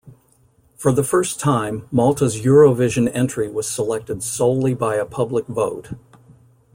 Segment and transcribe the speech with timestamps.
[0.77, 5.93] For the first time, Malta's Eurovision entry was selected solely by a public vote.